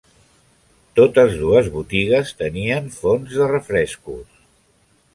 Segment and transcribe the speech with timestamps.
[0.99, 4.45] Totes dues botigues tenien fonts de refrescos.